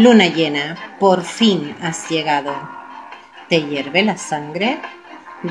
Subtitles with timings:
[0.00, 2.54] Luna llena, por fin has llegado.
[3.50, 4.80] ¿Te hierve la sangre?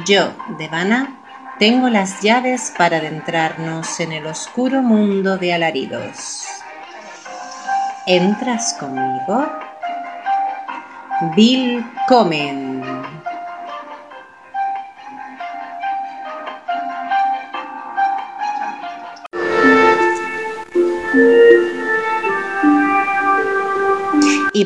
[0.08, 1.20] Yo, Devana,
[1.60, 6.48] tengo las llaves para adentrarnos en el oscuro mundo de alaridos.
[8.08, 9.48] ¿Entras conmigo?
[11.36, 13.19] Bill Comen.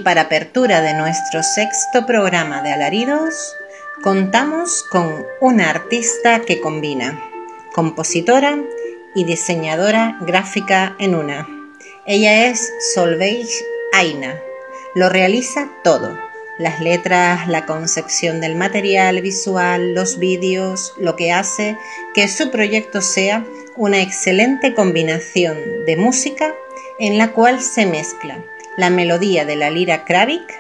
[0.04, 3.56] Para apertura de nuestro sexto programa de alaridos,
[4.02, 7.22] contamos con una artista que combina
[7.74, 8.60] compositora
[9.16, 11.48] y diseñadora gráfica en una.
[12.06, 13.48] Ella es Solveig
[13.94, 14.40] Aina.
[14.96, 16.20] Lo realiza todo.
[16.60, 21.78] Las letras, la concepción del material visual, los vídeos, lo que hace
[22.14, 23.44] que su proyecto sea
[23.76, 26.54] una excelente combinación de música
[27.00, 28.44] en la cual se mezcla
[28.78, 30.54] la melodía de la lira Kravik,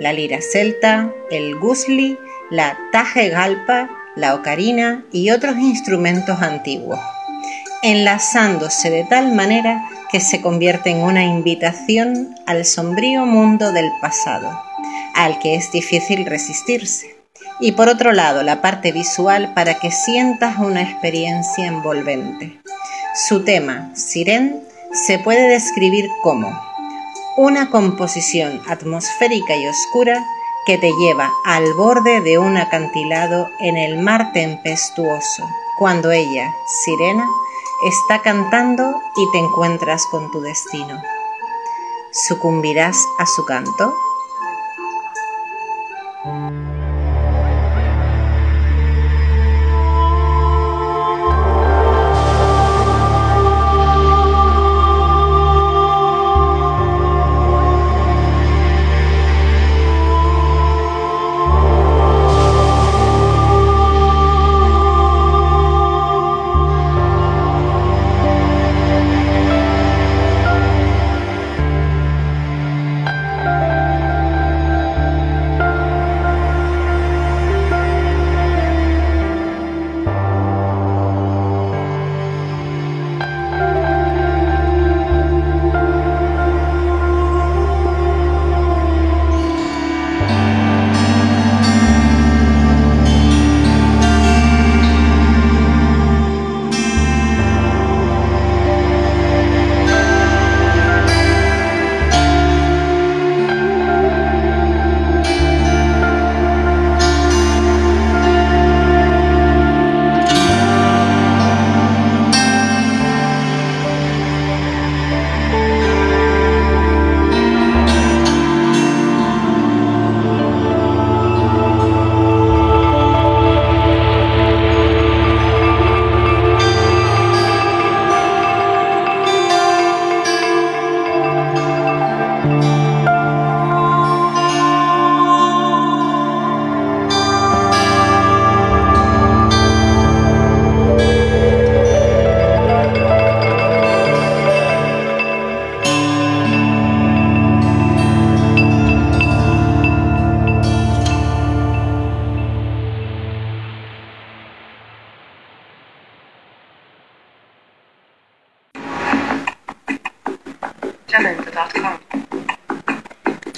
[0.00, 2.18] la lira celta, el gusli,
[2.50, 6.98] la taje galpa, la ocarina y otros instrumentos antiguos,
[7.82, 14.60] enlazándose de tal manera que se convierte en una invitación al sombrío mundo del pasado,
[15.14, 17.16] al que es difícil resistirse.
[17.60, 22.60] Y por otro lado, la parte visual para que sientas una experiencia envolvente.
[23.28, 24.60] Su tema, Siren,
[24.92, 26.73] se puede describir como
[27.36, 30.24] una composición atmosférica y oscura
[30.66, 35.46] que te lleva al borde de un acantilado en el mar tempestuoso,
[35.78, 37.28] cuando ella, sirena,
[37.86, 41.02] está cantando y te encuentras con tu destino.
[42.12, 43.94] ¿Sucumbirás a su canto?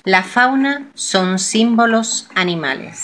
[0.06, 3.02] La fauna son símbolos animales.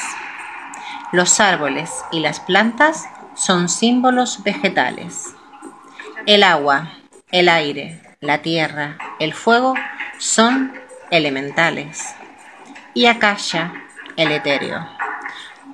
[1.11, 5.35] Los árboles y las plantas son símbolos vegetales.
[6.27, 6.93] El agua,
[7.33, 9.75] el aire, la tierra, el fuego
[10.19, 10.75] son
[11.11, 12.15] elementales.
[12.95, 13.72] Y Akasha,
[14.16, 14.87] el etéreo.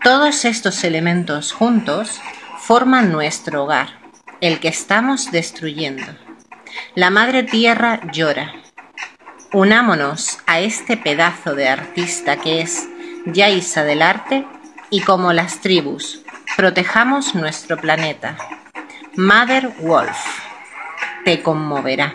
[0.02, 2.22] Todos estos elementos juntos
[2.58, 3.98] forman nuestro hogar,
[4.40, 6.06] el que estamos destruyendo.
[6.94, 8.54] La madre tierra llora
[9.52, 12.86] Unámonos a este pedazo de artista que es
[13.24, 14.44] Yaisa del arte
[14.90, 16.22] y como las tribus,
[16.54, 18.36] protejamos nuestro planeta.
[19.16, 20.18] Mother Wolf,
[21.24, 22.14] te conmoverá.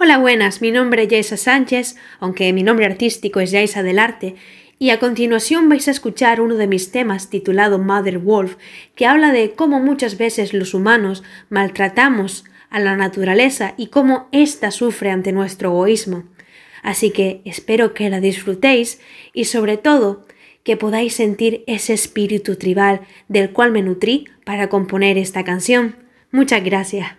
[0.00, 4.34] Hola, buenas, mi nombre es Yaisa Sánchez, aunque mi nombre artístico es Yaisa del arte,
[4.80, 8.56] y a continuación vais a escuchar uno de mis temas titulado Mother Wolf,
[8.96, 14.70] que habla de cómo muchas veces los humanos maltratamos a la naturaleza y cómo ésta
[14.70, 16.24] sufre ante nuestro egoísmo.
[16.82, 19.00] Así que espero que la disfrutéis
[19.32, 20.26] y sobre todo
[20.64, 25.96] que podáis sentir ese espíritu tribal del cual me nutrí para componer esta canción.
[26.30, 27.12] Muchas gracias.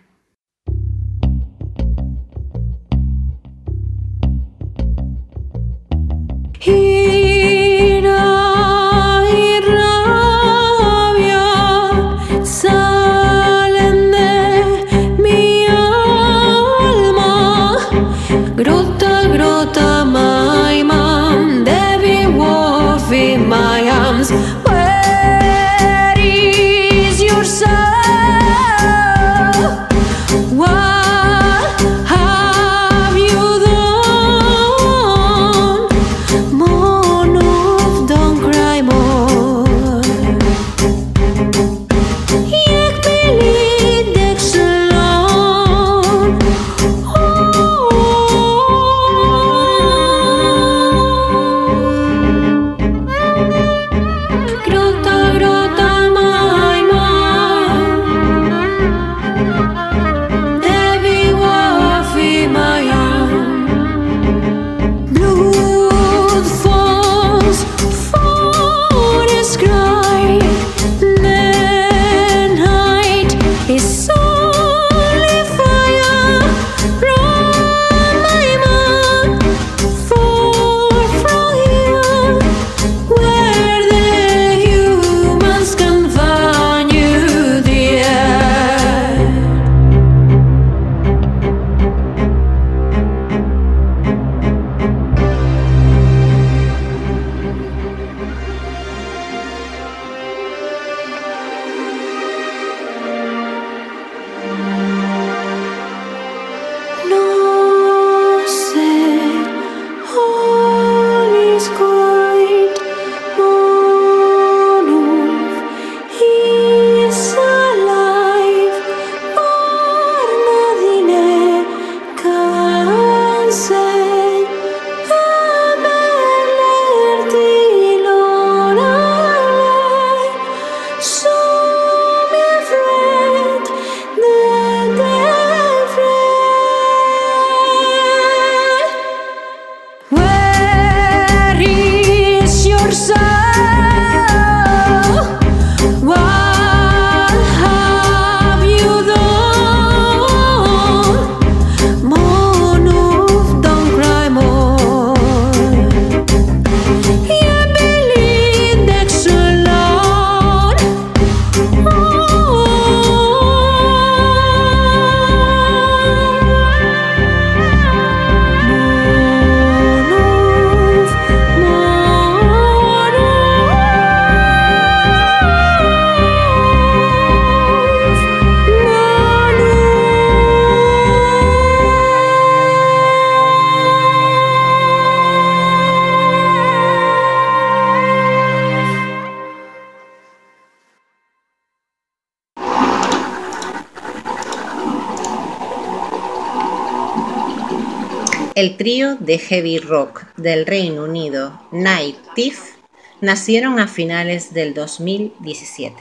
[199.20, 202.76] De heavy rock del Reino Unido, Night Thief,
[203.22, 205.96] nacieron a finales del 2017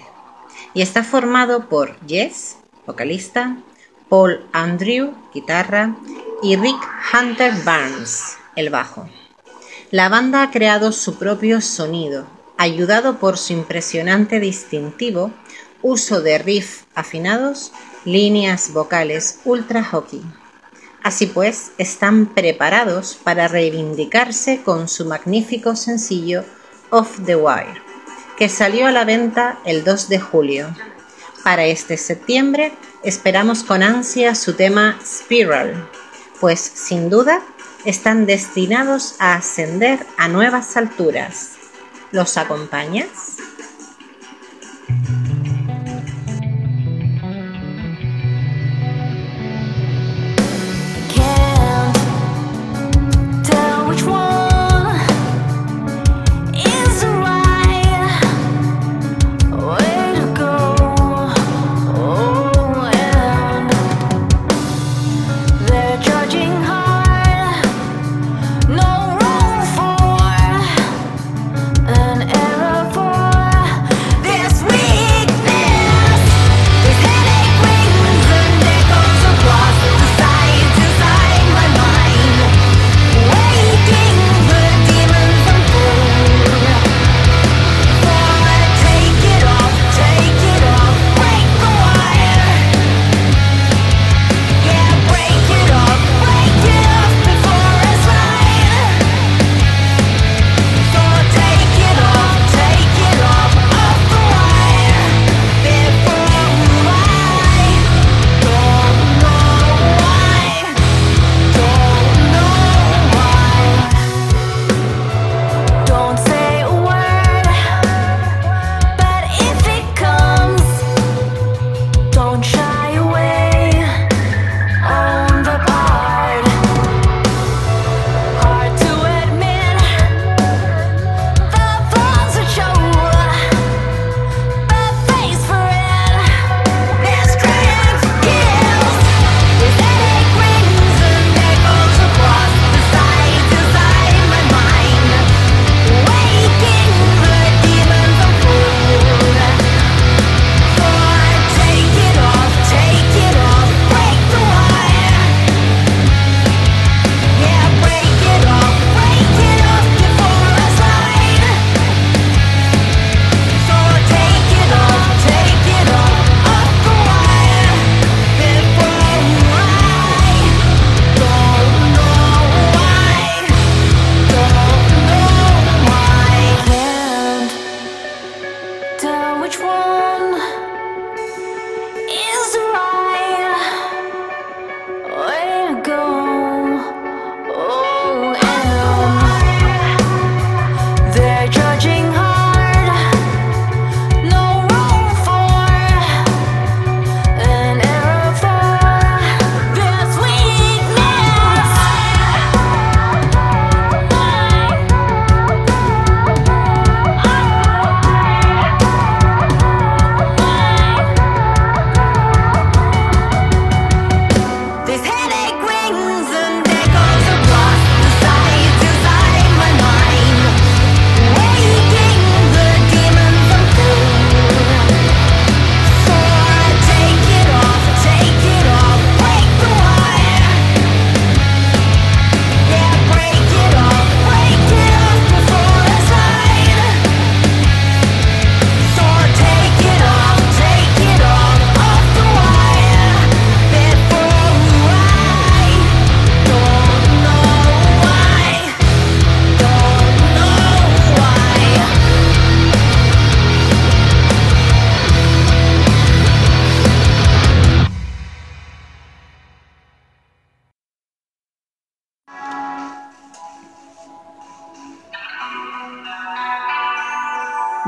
[0.75, 2.57] y está formado por Jess,
[2.87, 3.57] vocalista,
[4.09, 5.97] Paul Andrew, guitarra,
[6.43, 6.81] y Rick
[7.13, 9.09] Hunter Barnes, el bajo.
[9.91, 12.27] La banda ha creado su propio sonido,
[12.59, 15.33] ayudado por su impresionante distintivo
[15.83, 17.73] uso de riff afinados,
[18.05, 20.23] líneas vocales ultra hockey.
[21.05, 26.45] Así pues, están preparados para reivindicarse con su magnífico sencillo
[26.89, 27.83] Off the Wire,
[28.39, 30.75] que salió a la venta el 2 de julio.
[31.45, 35.91] Para este septiembre esperamos con ansia su tema Spiral,
[36.41, 37.43] pues sin duda
[37.85, 41.57] están destinados a ascender a nuevas alturas.
[42.13, 43.37] ¿Los acompañas?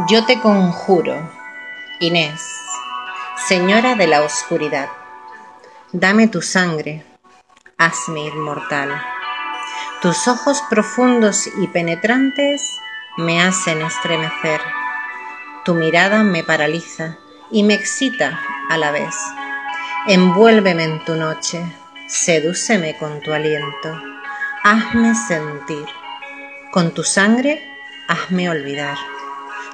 [0.09, 1.15] Yo te conjuro,
[1.99, 2.41] Inés,
[3.49, 4.89] señora de la oscuridad,
[5.91, 7.05] dame tu sangre,
[7.77, 8.91] hazme inmortal.
[10.03, 12.63] Tus ojos profundos y penetrantes
[13.17, 14.61] me hacen estremecer.
[15.65, 17.17] Tu mirada me paraliza
[17.51, 19.17] y me excita a la vez.
[20.07, 21.61] Envuélveme en tu noche,
[22.07, 24.01] sedúceme con tu aliento,
[24.63, 25.87] hazme sentir.
[26.71, 27.61] Con tu sangre,
[28.07, 28.99] hazme olvidar.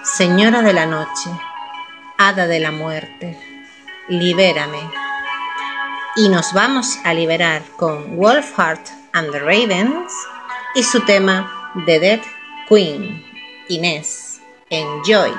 [0.05, 1.31] Señora de la noche,
[2.19, 3.39] hada de la muerte,
[4.09, 4.91] libérame.
[6.17, 10.13] Y nos vamos a liberar con Wolfheart and the Ravens
[10.75, 12.21] y su tema The Dead
[12.69, 13.25] Queen,
[13.69, 14.41] Inés.
[14.71, 15.33] Enjoy.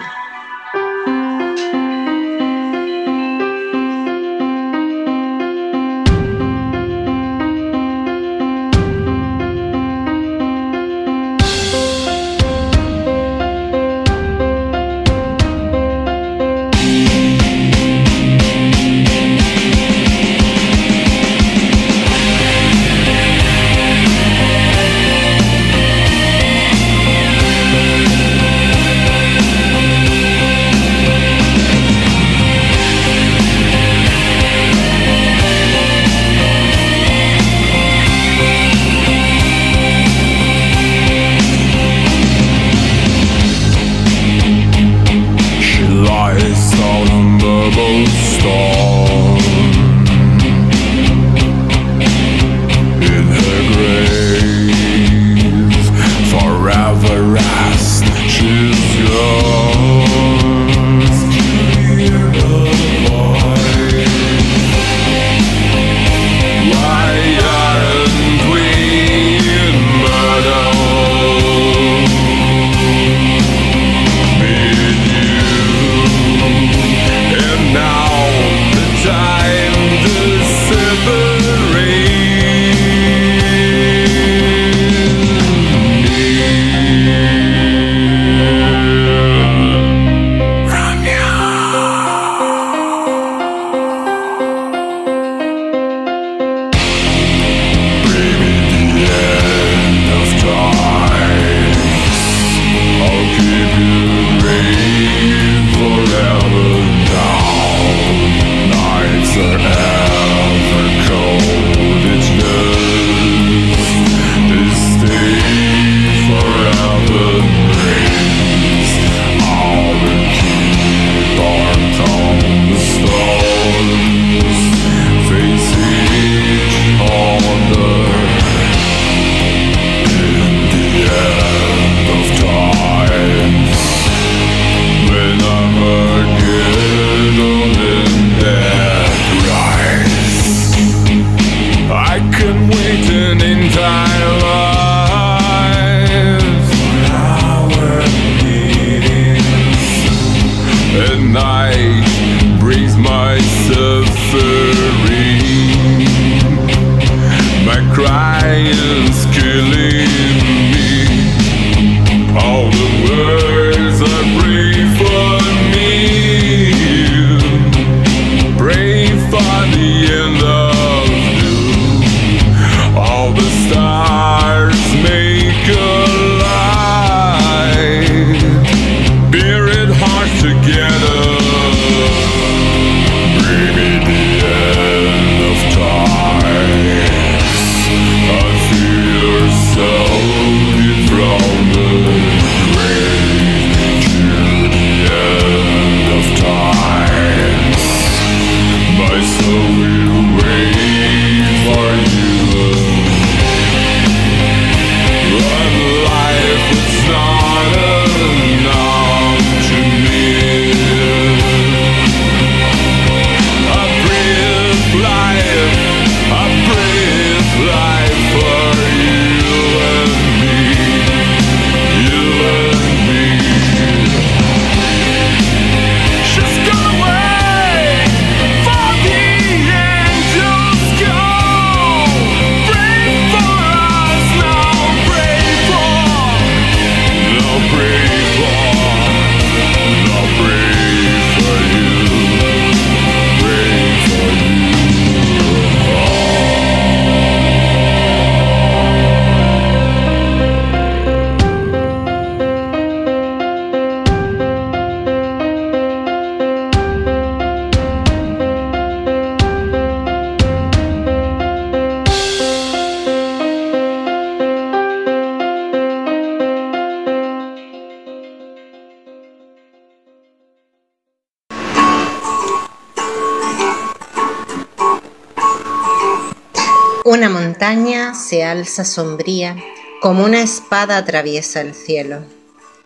[278.54, 279.58] Alza sombría,
[280.00, 282.24] como una espada atraviesa el cielo.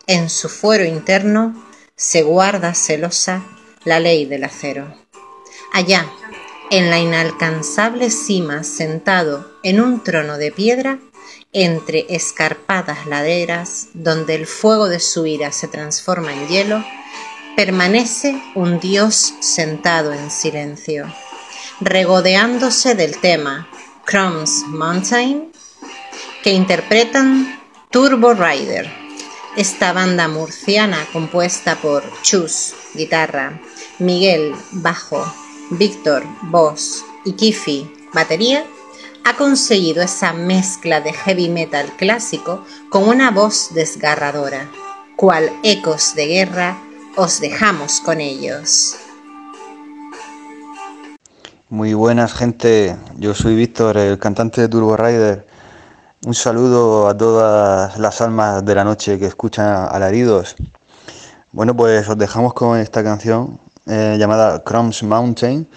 [0.06, 1.54] En su fuero interno
[1.94, 3.42] se guarda celosa
[3.84, 4.94] la ley del acero.
[5.72, 6.06] Allá,
[6.70, 10.98] en la inalcanzable cima, sentado en un trono de piedra,
[11.52, 16.84] entre escarpadas laderas, donde el fuego de su ira se transforma en hielo,
[17.56, 21.12] permanece un dios sentado en silencio,
[21.80, 23.68] regodeándose del tema
[24.04, 25.52] Crumbs Mountain,
[26.42, 28.88] que interpretan Turbo Rider,
[29.56, 33.60] esta banda murciana compuesta por Chus, guitarra,
[33.98, 35.24] Miguel, bajo,
[35.70, 38.64] Víctor, voz y Kifi, batería,
[39.24, 44.70] ha conseguido esa mezcla de heavy metal clásico con una voz desgarradora.
[45.16, 46.78] Cual ecos de guerra,
[47.16, 48.96] os dejamos con ellos.
[51.68, 55.47] Muy buenas gente, yo soy Víctor, el cantante de Turbo Rider.
[56.26, 60.56] Un saludo a todas las almas de la noche que escuchan alaridos.
[61.52, 65.68] Bueno, pues os dejamos con esta canción eh, llamada Crumbs Mountain.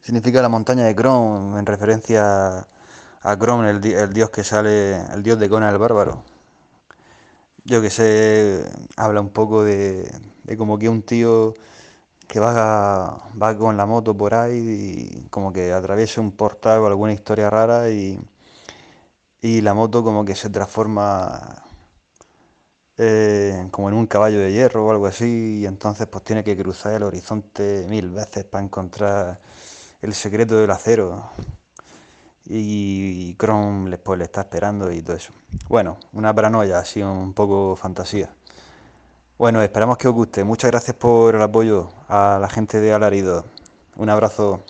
[0.00, 2.68] Significa la montaña de Chrome en referencia
[3.20, 6.24] a Chrome, el, dios que sale, el dios de Conan el Bárbaro.
[7.64, 10.08] Yo que sé, habla un poco de,
[10.56, 11.52] como que un tío
[12.28, 16.86] que va, va con la moto por ahí y como que atraviesa un portal o
[16.86, 18.20] alguna historia rara y,
[19.44, 21.64] y la moto como que se transforma
[22.96, 26.56] eh, como en un caballo de hierro o algo así y entonces pues tiene que
[26.56, 29.38] cruzar el horizonte mil veces para encontrar
[30.00, 31.28] el secreto del acero
[32.46, 35.34] y Chrome pues, le está esperando y todo eso.
[35.68, 38.34] Bueno, una paranoia, así un poco fantasía.
[39.36, 40.42] Bueno, esperamos que os guste.
[40.42, 43.44] Muchas gracias por el apoyo a la gente de Alarido.
[43.96, 44.62] Un abrazo.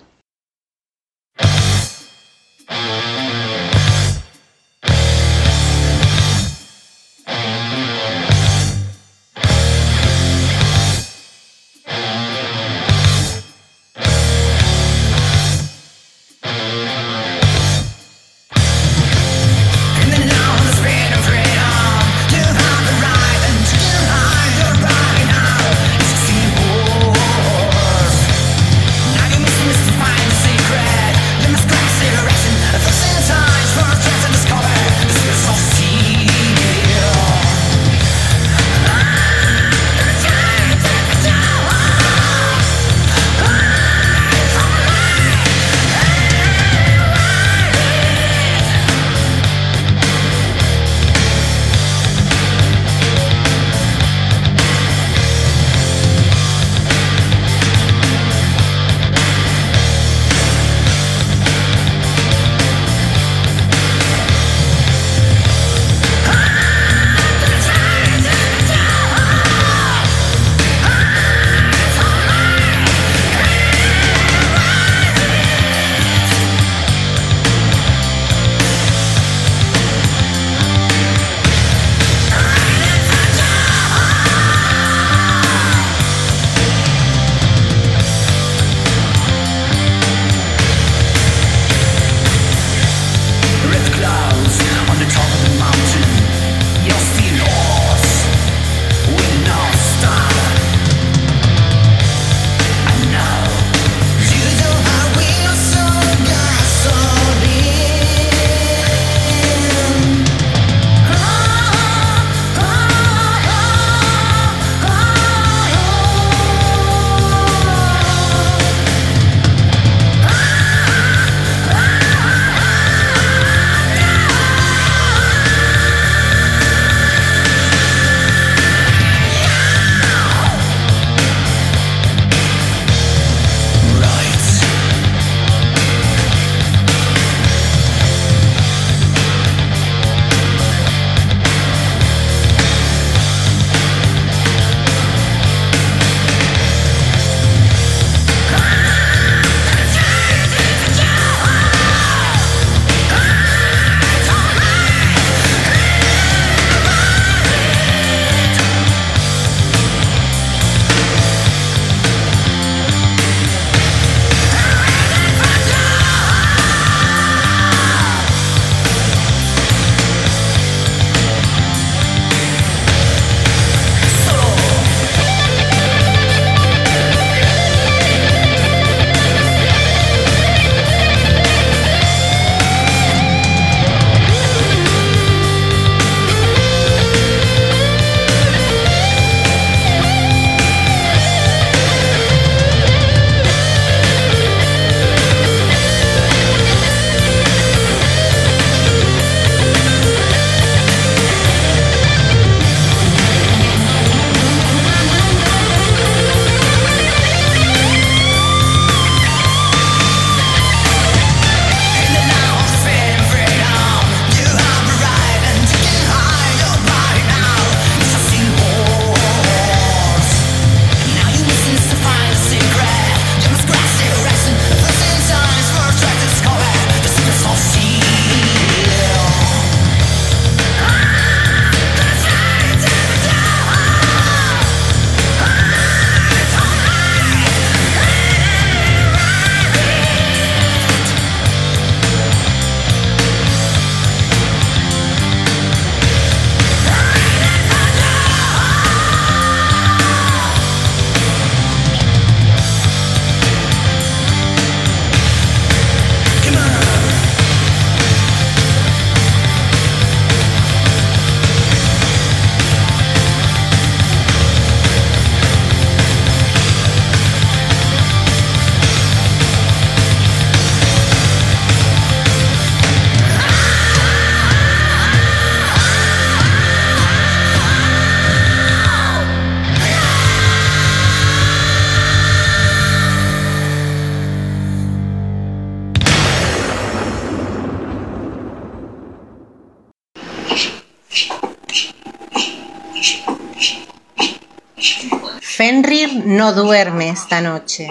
[296.45, 297.87] No duerme esta noche.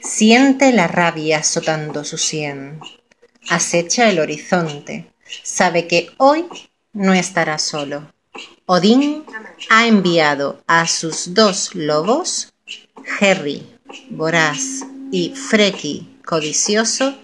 [0.00, 2.80] Siente la rabia azotando su sien.
[3.50, 5.12] Acecha el horizonte.
[5.42, 6.46] Sabe que hoy
[6.94, 8.10] no estará solo.
[8.64, 9.22] Odín
[9.68, 12.54] ha enviado a sus dos lobos,
[13.20, 13.68] Harry,
[14.08, 17.18] voraz, y Freki, codicioso,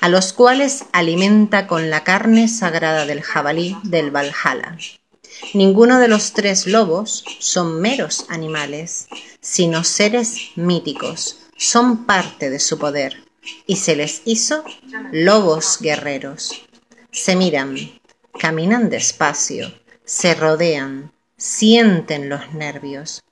[0.00, 4.78] a los cuales alimenta con la carne sagrada del jabalí del Valhalla.
[5.54, 9.08] Ninguno de los tres lobos son meros animales,
[9.40, 13.24] sino seres míticos, son parte de su poder,
[13.66, 14.64] y se les hizo
[15.12, 16.66] lobos guerreros.
[17.10, 17.76] Se miran,
[18.38, 19.72] caminan despacio,
[20.04, 23.22] se rodean, sienten los nervios,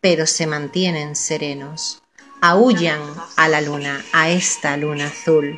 [0.00, 2.02] pero se mantienen serenos.
[2.40, 3.00] Aullan
[3.36, 5.56] a la luna, a esta luna azul,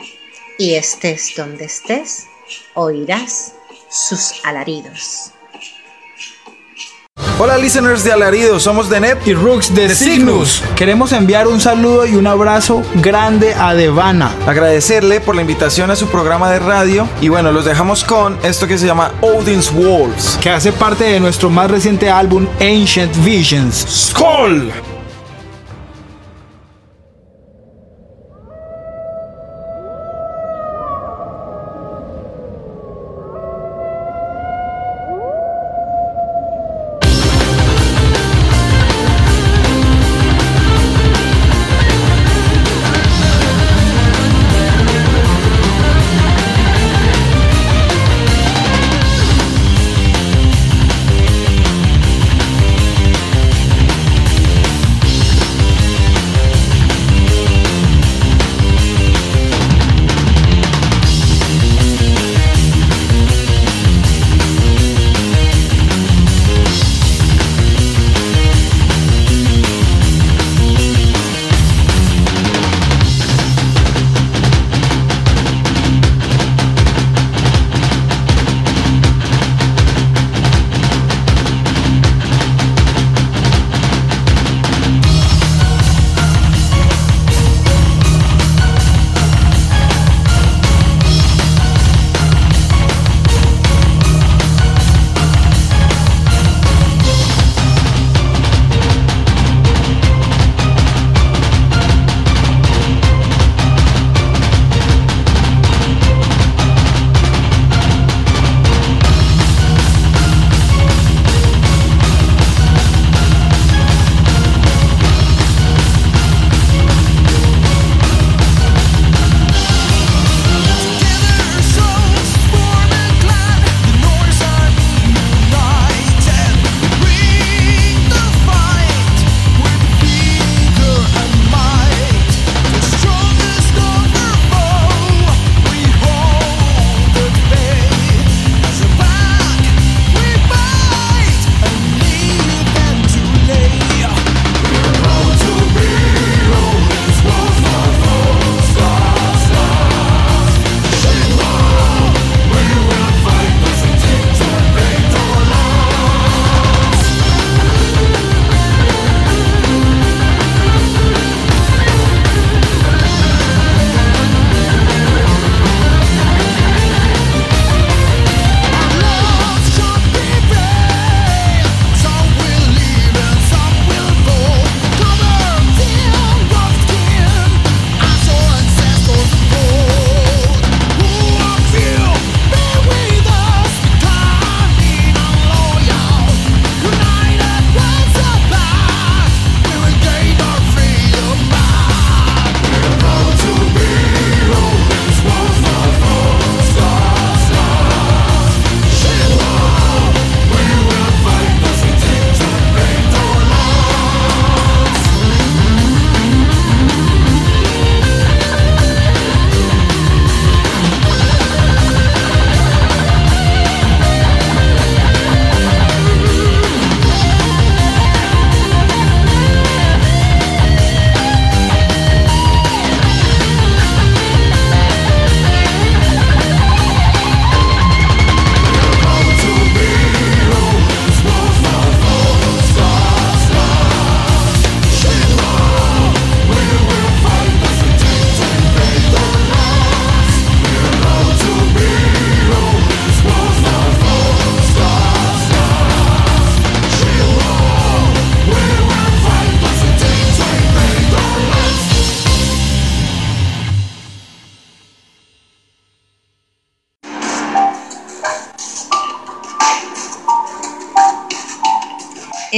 [0.59, 2.27] y estés donde estés,
[2.75, 3.55] oirás
[3.91, 5.33] sus alaridos.
[7.39, 10.63] Hola listeners de Alarido, somos de NEP y Rooks de, Cygnus.
[10.75, 14.35] Queremos enviar un saludo y un abrazo grande a Devana.
[14.47, 18.67] Agradecerle por la invitación a su programa de radio y bueno, los dejamos con esto
[18.67, 23.87] que se llama Odin's Walls, que hace parte de nuestro más reciente álbum Ancient Visions.
[23.87, 24.73] ¡Skull!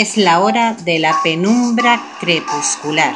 [0.01, 3.13] Es la hora de la penumbra crepuscular.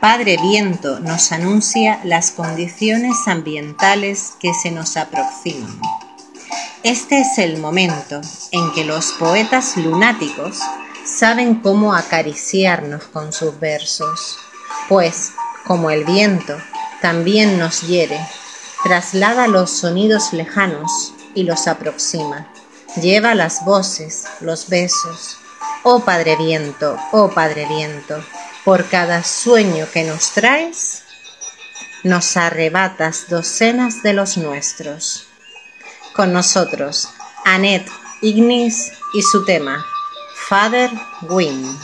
[0.00, 5.78] Padre Viento nos anuncia las condiciones ambientales que se nos aproximan.
[6.82, 10.58] Este es el momento en que los poetas lunáticos
[11.04, 14.38] saben cómo acariciarnos con sus versos,
[14.88, 15.32] pues,
[15.66, 16.56] como el viento,
[17.02, 18.18] también nos hiere,
[18.84, 22.48] traslada los sonidos lejanos y los aproxima,
[22.98, 25.40] lleva las voces, los besos.
[25.86, 28.24] Oh Padre Viento, oh Padre Viento,
[28.64, 31.02] por cada sueño que nos traes,
[32.02, 35.26] nos arrebatas docenas de los nuestros.
[36.16, 37.10] Con nosotros,
[37.44, 37.90] Annette
[38.22, 39.84] Ignis y su tema,
[40.48, 40.90] Father
[41.28, 41.78] Wind.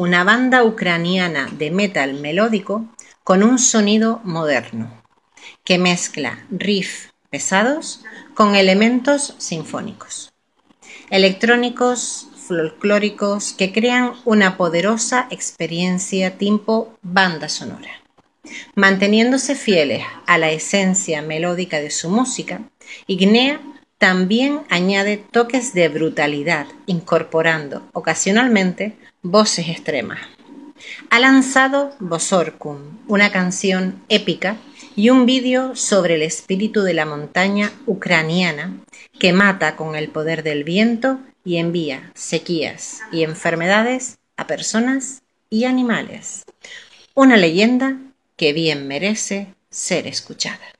[0.00, 2.88] Una banda ucraniana de metal melódico
[3.22, 5.02] con un sonido moderno,
[5.62, 10.32] que mezcla riffs pesados con elementos sinfónicos,
[11.10, 18.02] electrónicos, folclóricos, que crean una poderosa experiencia tipo banda sonora.
[18.74, 22.62] Manteniéndose fieles a la esencia melódica de su música,
[23.06, 23.60] Ignea
[24.00, 30.20] también añade toques de brutalidad, incorporando ocasionalmente voces extremas.
[31.10, 32.78] Ha lanzado Bosorkum,
[33.08, 34.56] una canción épica
[34.96, 38.72] y un vídeo sobre el espíritu de la montaña ucraniana
[39.18, 45.20] que mata con el poder del viento y envía sequías y enfermedades a personas
[45.50, 46.44] y animales.
[47.14, 47.98] Una leyenda
[48.36, 50.79] que bien merece ser escuchada.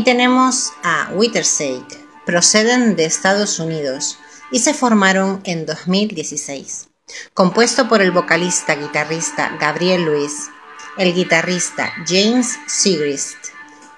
[0.00, 4.16] Aquí tenemos a Wittersake, proceden de Estados Unidos
[4.50, 6.88] y se formaron en 2016.
[7.34, 10.48] Compuesto por el vocalista guitarrista Gabriel Luis,
[10.96, 13.36] el guitarrista James Sigrist,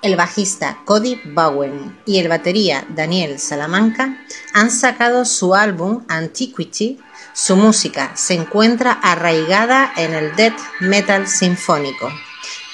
[0.03, 6.99] el bajista Cody Bowen y el batería Daniel Salamanca, han sacado su álbum Antiquity.
[7.33, 12.11] Su música se encuentra arraigada en el death metal sinfónico,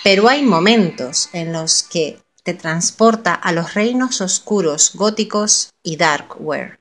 [0.02, 6.78] pero hay momentos en los que te transporta a los reinos oscuros góticos y darkware.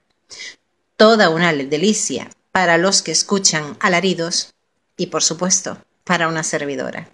[0.95, 4.53] Toda una delicia para los que escuchan alaridos
[4.95, 7.09] y por supuesto para una servidora.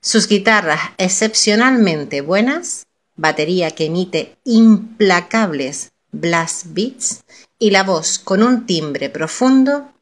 [0.00, 2.86] Sus guitarras excepcionalmente buenas,
[3.16, 7.24] batería que emite implacables blast beats
[7.58, 9.92] y la voz con un timbre profundo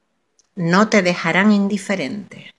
[0.54, 2.53] no te dejarán indiferente.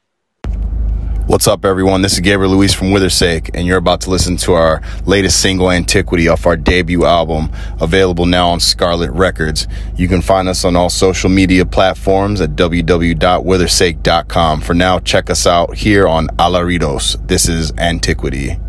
[1.28, 2.04] What's up, everyone?
[2.04, 5.72] This is Gabriel Luis from Withersake, and you're about to listen to our latest single,
[5.72, 7.52] Antiquity, off our debut album,
[7.82, 9.68] available now on Scarlet Records.
[9.96, 14.62] You can find us on all social media platforms at www.withersake.com.
[14.62, 17.28] For now, check us out here on Alaridos.
[17.28, 18.60] This is Antiquity.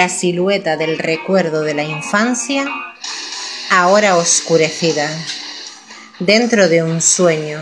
[0.00, 2.64] La silueta del recuerdo de la infancia,
[3.68, 5.06] ahora oscurecida,
[6.18, 7.60] dentro de un sueño,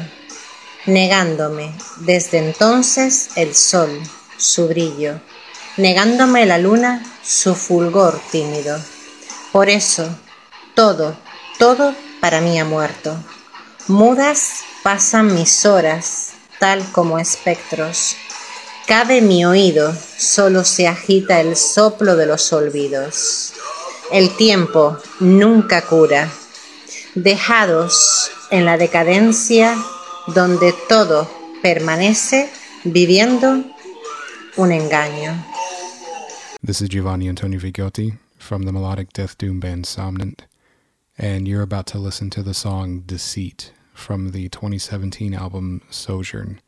[0.86, 3.90] negándome desde entonces el sol,
[4.36, 5.20] su brillo,
[5.78, 8.78] negándome la luna, su fulgor tímido.
[9.50, 10.08] Por eso,
[10.76, 11.18] todo,
[11.58, 13.16] todo para mí ha muerto.
[13.88, 18.14] Mudas pasan mis horas, tal como espectros.
[18.88, 23.52] Cabe mi oído, solo se agita el soplo de los olvidos.
[24.10, 26.32] El tiempo nunca cura.
[27.14, 29.76] Dejados en la decadencia
[30.34, 31.28] donde todo
[31.60, 32.48] permanece
[32.84, 33.62] viviendo
[34.56, 35.36] un engaño.
[36.64, 40.46] This is Giovanni Antonio Vigotti from the melodic death doom band Somnant,
[41.18, 46.62] and you're about to listen to the song Deceit from the 2017 album Sojourn.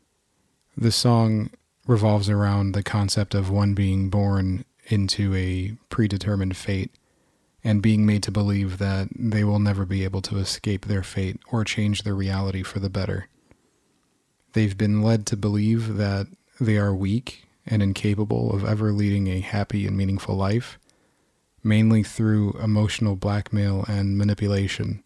[0.76, 1.48] This song
[1.86, 6.90] revolves around the concept of one being born into a predetermined fate
[7.62, 11.38] and being made to believe that they will never be able to escape their fate
[11.50, 13.28] or change their reality for the better.
[14.52, 16.26] They've been led to believe that
[16.60, 20.78] they are weak and incapable of ever leading a happy and meaningful life,
[21.62, 25.04] mainly through emotional blackmail and manipulation.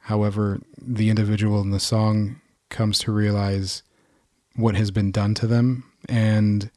[0.00, 3.82] However, the individual in the song comes to realize
[4.56, 6.70] what has been done to them and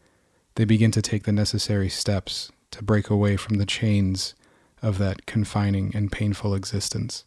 [0.56, 4.34] they begin to take the necessary steps to break away from the chains
[4.82, 7.26] of that confining and painful existence.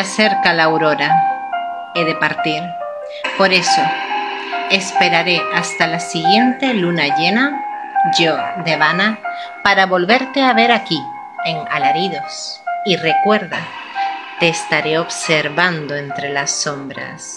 [0.00, 1.14] Acerca la aurora.
[1.94, 2.62] He de partir.
[3.36, 3.82] Por eso,
[4.70, 7.64] esperaré hasta la siguiente luna llena,
[8.18, 9.18] yo, Devana,
[9.62, 11.00] para volverte a ver aquí,
[11.44, 12.62] en Alaridos.
[12.84, 13.58] Y recuerda,
[14.38, 17.36] te estaré observando entre las sombras.